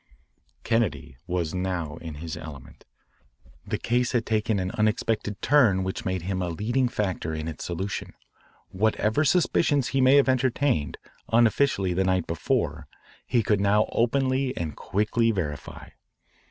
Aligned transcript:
Kennedy 0.63 1.15
was 1.27 1.53
now 1.53 1.97
in 1.97 2.15
his 2.15 2.35
element. 2.35 2.85
The 3.67 3.77
case 3.77 4.13
had 4.13 4.25
taken 4.25 4.57
an 4.57 4.71
unexpected 4.71 5.39
turn 5.43 5.83
which 5.83 6.05
made 6.05 6.23
him 6.23 6.41
a 6.41 6.49
leading 6.49 6.87
factor 6.89 7.35
in 7.35 7.47
its 7.47 7.63
solution. 7.63 8.13
Whatever 8.71 9.23
suspicions 9.23 9.89
he 9.89 10.01
may 10.01 10.15
have 10.15 10.27
entertained 10.27 10.97
unofficially 11.31 11.93
the 11.93 12.03
night 12.03 12.25
before 12.25 12.87
he 13.27 13.43
could 13.43 13.61
now 13.61 13.87
openly 13.91 14.57
and 14.57 14.75
quickly 14.75 15.29
verify. 15.29 15.89